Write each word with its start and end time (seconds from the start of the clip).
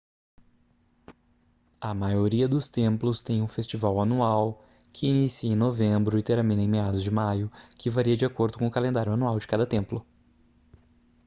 a 1.79 1.93
maioria 1.93 2.47
dos 2.47 2.67
templos 2.67 3.21
tem 3.21 3.39
um 3.39 3.47
festival 3.47 4.01
anual 4.01 4.63
que 4.91 5.05
inicia 5.05 5.51
em 5.53 5.55
novembro 5.55 6.17
e 6.17 6.23
termina 6.23 6.67
meados 6.67 7.03
de 7.03 7.11
maio 7.11 7.51
que 7.77 7.87
varia 7.87 8.17
de 8.17 8.25
acordo 8.25 8.57
com 8.57 8.65
o 8.65 8.71
calendário 8.71 9.13
anual 9.13 9.37
de 9.37 9.45
cada 9.45 9.67
templo 9.67 10.03